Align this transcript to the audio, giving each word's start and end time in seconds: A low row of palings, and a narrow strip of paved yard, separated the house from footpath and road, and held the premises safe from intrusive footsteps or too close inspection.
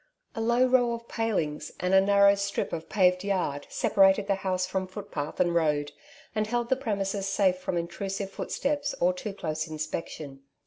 A 0.33 0.41
low 0.41 0.65
row 0.65 0.93
of 0.93 1.07
palings, 1.07 1.71
and 1.79 1.93
a 1.93 2.01
narrow 2.01 2.33
strip 2.33 2.73
of 2.73 2.89
paved 2.89 3.23
yard, 3.23 3.67
separated 3.69 4.25
the 4.25 4.33
house 4.41 4.65
from 4.65 4.87
footpath 4.87 5.39
and 5.39 5.53
road, 5.53 5.91
and 6.33 6.47
held 6.47 6.69
the 6.69 6.75
premises 6.75 7.27
safe 7.27 7.59
from 7.59 7.77
intrusive 7.77 8.31
footsteps 8.31 8.95
or 8.99 9.13
too 9.13 9.35
close 9.35 9.67
inspection. 9.67 10.41